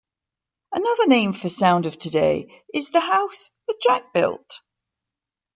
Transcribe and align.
Another 0.71 1.05
name 1.05 1.31
for 1.31 1.43
the 1.43 1.49
"Sound 1.49 1.85
of 1.85 1.99
Today" 1.99 2.63
is 2.73 2.89
"the 2.89 2.99
House 2.99 3.51
that 3.67 3.79
Jack 3.87 4.11
Built. 4.13 4.61